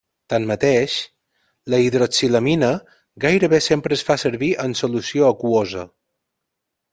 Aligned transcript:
Tanmateix, 0.33 0.93
la 1.73 1.79
hidroxilamina 1.81 2.69
gairebé 3.27 3.61
sempre 3.67 3.99
es 3.99 4.05
fa 4.11 4.17
servir 4.23 4.51
en 4.65 4.75
solució 4.81 5.29
aquosa. 5.29 5.87